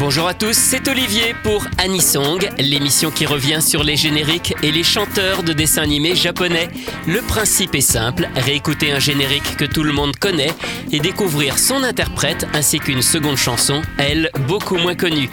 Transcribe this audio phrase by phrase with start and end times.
[0.00, 4.82] Bonjour à tous, c'est Olivier pour Anisong, l'émission qui revient sur les génériques et les
[4.82, 6.68] chanteurs de dessins animés japonais.
[7.06, 10.52] Le principe est simple, réécouter un générique que tout le monde connaît
[10.92, 15.30] et découvrir son interprète ainsi qu'une seconde chanson, elle, beaucoup moins connue.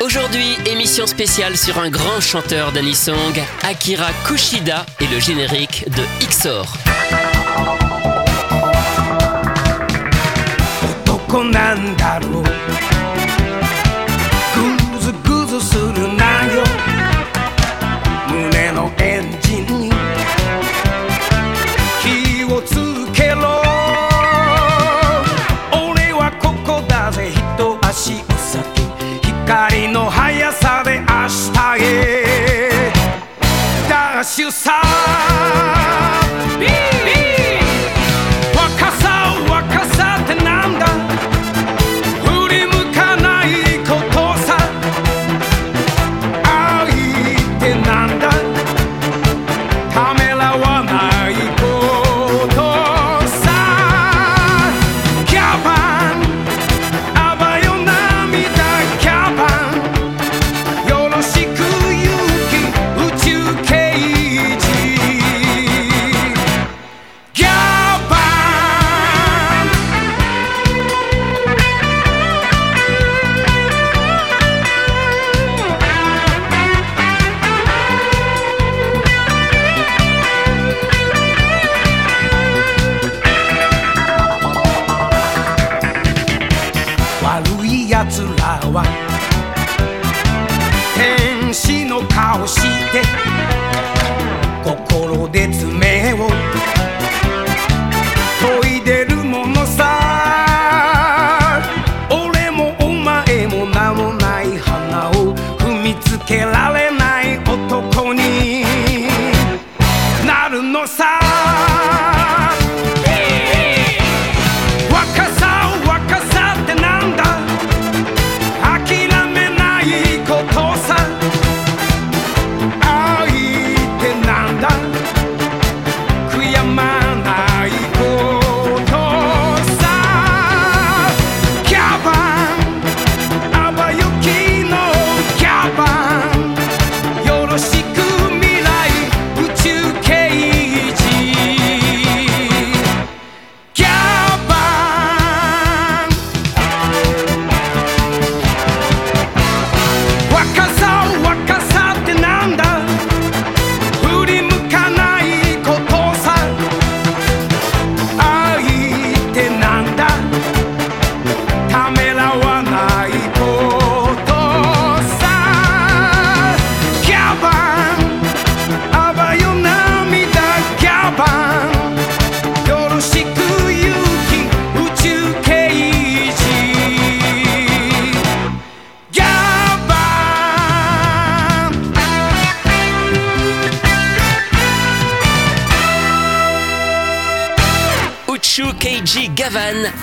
[0.00, 6.66] Aujourd'hui, émission spéciale sur un grand chanteur d'Anisong, Akira Kushida et le générique de XOR.
[11.34, 12.87] 男なんだろう
[29.49, 32.91] 光の速さで明日へ。
[33.89, 34.79] ダッシュさ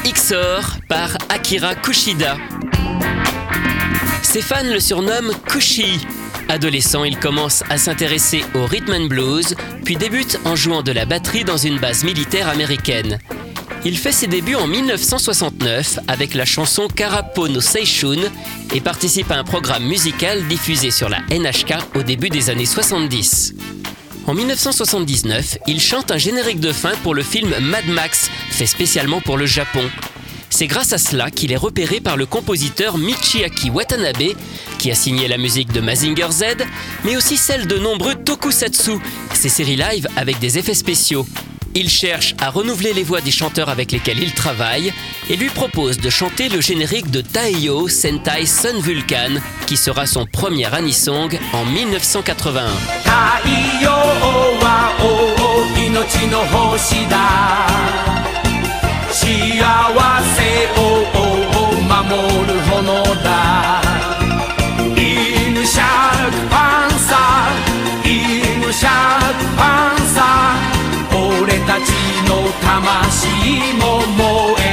[0.05, 2.37] XOR par Akira Kushida.
[4.23, 6.07] Ses fans le surnomment Kushi.
[6.49, 9.55] Adolescent, il commence à s'intéresser au rhythm and blues,
[9.85, 13.19] puis débute en jouant de la batterie dans une base militaire américaine.
[13.85, 18.21] Il fait ses débuts en 1969 avec la chanson Karapo no Seishun
[18.75, 23.55] et participe à un programme musical diffusé sur la NHK au début des années 70.
[24.27, 29.21] En 1979, il chante un générique de fin pour le film Mad Max, fait spécialement
[29.21, 29.89] pour le Japon.
[30.51, 34.35] C'est grâce à cela qu'il est repéré par le compositeur Michiaki Watanabe,
[34.81, 36.45] qui a signé la musique de Mazinger Z,
[37.05, 38.99] mais aussi celle de nombreux tokusatsu,
[39.33, 41.25] ces séries live avec des effets spéciaux.
[41.79, 44.95] Il cherche à renouveler les voix des chanteurs avec lesquels il travaille
[45.29, 49.35] et lui propose de chanter le générique de Taiyo Sentai Sun Vulcan,
[49.67, 52.65] qui sera son premier anisong en 1981.
[71.47, 71.91] 俺たち
[72.29, 73.29] の魂
[73.79, 74.66] も燃え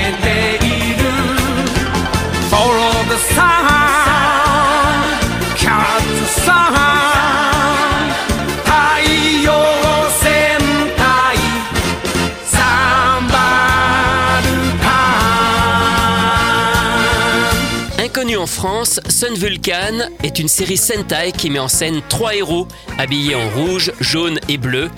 [18.63, 22.65] France, Sun Vulcan est une série Sentai qui met en scène trois héros
[22.97, 24.89] habillés en rouge, jaune et bleu.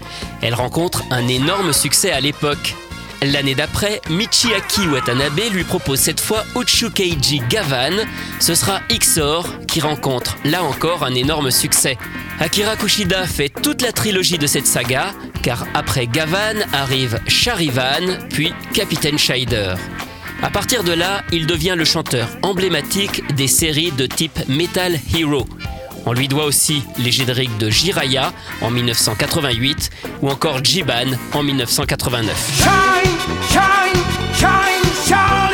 [0.44, 2.76] Elle rencontre un énorme succès à l'époque.
[3.24, 8.06] L'année d'après, Michiaki Watanabe lui propose cette fois Uchukeiji Gavan.
[8.40, 11.98] Ce sera Xor qui rencontre là encore un énorme succès.
[12.40, 15.12] Akira Kushida fait toute la trilogie de cette saga,
[15.42, 19.74] car après Gavan arrive Charivan, puis Capitaine Scheider.
[20.42, 25.46] À partir de là, il devient le chanteur emblématique des séries de type Metal Hero.
[26.06, 29.90] On lui doit aussi les génériques de Jiraya en 1988
[30.22, 32.62] ou encore Jiban en 1989.
[32.62, 33.12] Shine,
[33.50, 34.46] shine,
[35.08, 35.45] shine,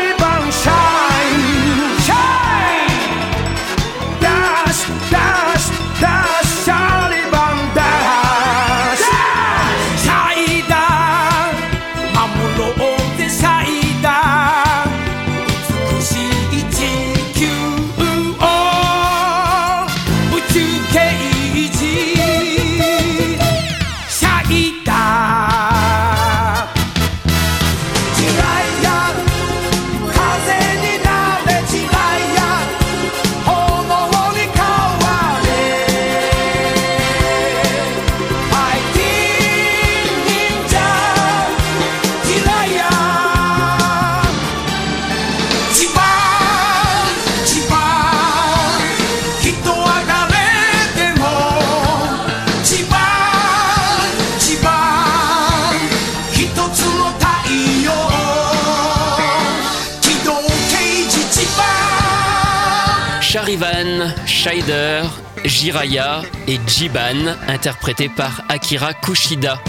[63.57, 65.01] 葉 Charivan, Scheider,
[65.43, 69.59] Jiraya et Jiban, interprétés par Akira Kushida.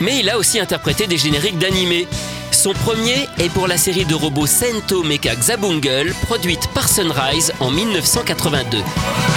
[0.00, 2.06] Mais il a aussi interprété des génériques d'animés.
[2.52, 7.70] Son premier est pour la série de robots Sento Mecha Xabungle, produite par Sunrise en
[7.70, 8.78] 1982.「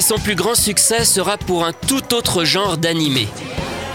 [0.00, 3.28] Mais son plus grand succès sera pour un tout autre genre d'animé.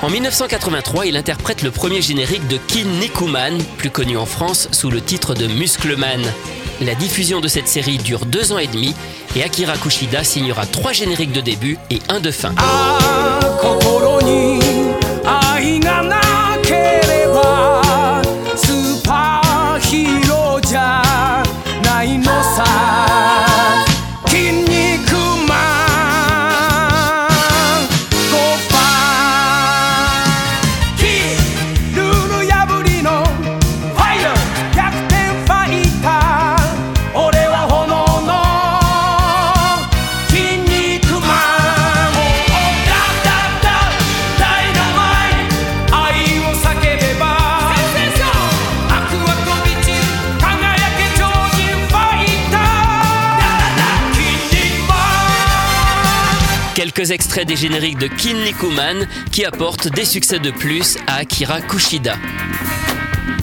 [0.03, 4.91] En 1983, il interprète le premier générique de Kin Nikuman, plus connu en France sous
[4.91, 6.21] le titre de Muscleman.
[6.79, 8.93] La diffusion de cette série dure deux ans et demi
[9.35, 12.53] et Akira Kushida signera trois génériques de début et un de fin.
[12.55, 13.74] あ
[56.75, 61.61] Quelques extraits des génériques de Kin Nikuman qui apportent des succès de plus à Akira
[61.61, 62.17] Kushida.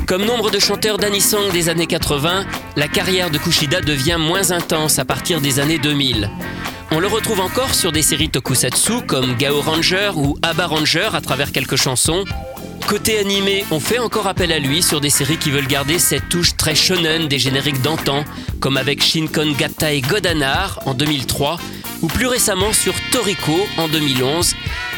[0.07, 2.45] Comme nombre de chanteurs d'anisong des années 80,
[2.77, 6.29] la carrière de Kushida devient moins intense à partir des années 2000.
[6.91, 11.23] On le retrouve encore sur des séries tokusatsu comme Gao Ranger ou Abba Ranger à
[11.23, 12.25] travers quelques chansons.
[12.87, 16.29] Côté animé, on fait encore appel à lui sur des séries qui veulent garder cette
[16.29, 18.25] touche très shonen des génériques d'antan,
[18.61, 21.59] comme avec Shinkon Gatai Godanar en 2003,
[22.03, 24.55] ou plus récemment sur Toriko en 2011,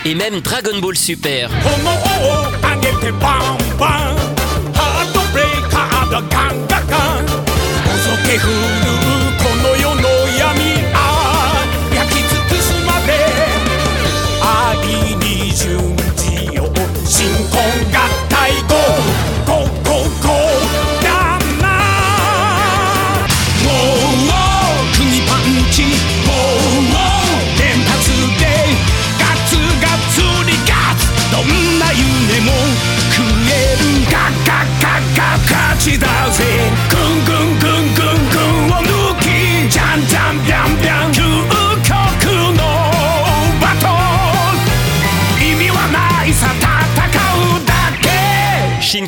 [0.06, 1.50] et même Dragon Ball Super.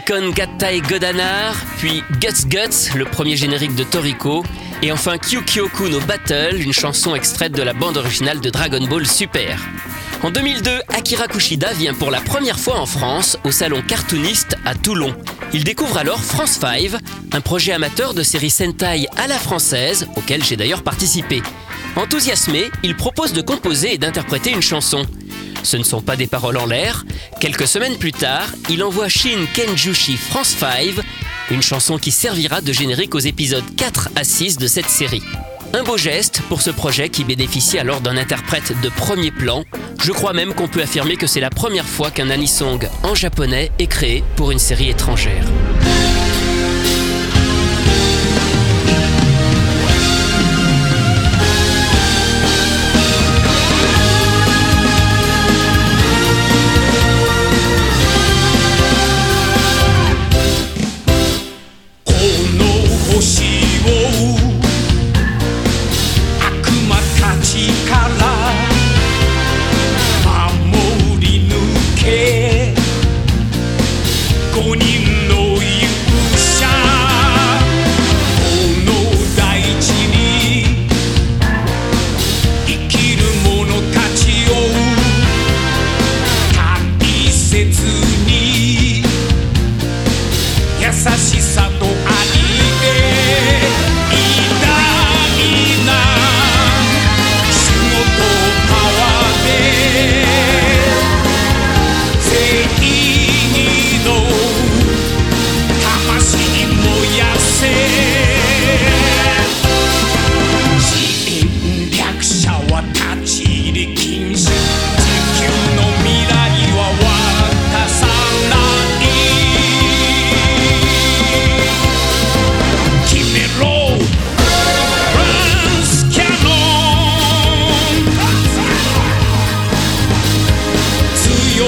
[0.06, 4.44] け Shinkon Gattai Godanar, puis Guts Guts, le premier générique de Toriko,
[4.82, 9.06] et enfin Kyukyoku no Battle, une chanson extraite de la bande originale de Dragon Ball
[9.06, 9.60] Super.
[10.22, 14.75] En 2002, Akira Kushida vient pour la première fois en France au salon cartooniste à
[14.75, 15.14] Toulon.
[15.52, 16.92] Il découvre alors France 5,
[17.32, 21.42] un projet amateur de série Sentai à la française, auquel j'ai d'ailleurs participé.
[21.96, 25.04] Enthousiasmé, il propose de composer et d'interpréter une chanson.
[25.66, 27.04] Ce ne sont pas des paroles en l'air.
[27.40, 30.94] Quelques semaines plus tard, il envoie Shin Kenjushi France 5,
[31.50, 35.25] une chanson qui servira de générique aux épisodes 4 à 6 de cette série.
[35.75, 39.64] Un beau geste pour ce projet qui bénéficie alors d'un interprète de premier plan.
[40.04, 43.73] Je crois même qu'on peut affirmer que c'est la première fois qu'un anisong en japonais
[43.80, 45.46] est créé pour une série étrangère.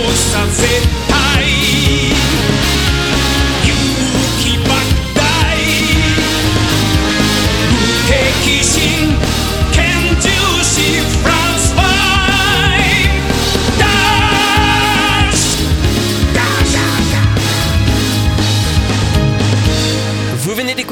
[0.00, 1.87] 容赦絶対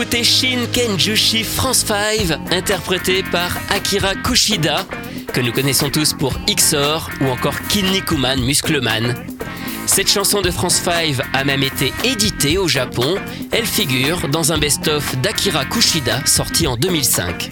[0.07, 4.87] D'écouter Shin Kenjushi France 5, interprété par Akira Kushida,
[5.33, 9.15] que nous connaissons tous pour XOR ou encore Kinnikuman Muscleman.
[9.87, 13.17] Cette chanson de France 5 a même été éditée au Japon.
[13.51, 17.51] Elle figure dans un best-of d'Akira Kushida sorti en 2005.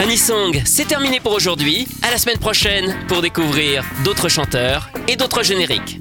[0.00, 1.86] Anisong, c'est terminé pour aujourd'hui.
[2.02, 6.00] À la semaine prochaine pour découvrir d'autres chanteurs et d'autres génériques.